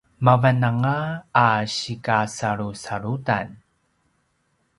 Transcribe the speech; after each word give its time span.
mavananga 0.25 0.95
a 1.45 1.49
sikasalusalutan 1.75 3.47